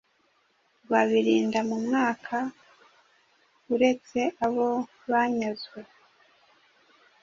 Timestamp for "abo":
4.45-4.67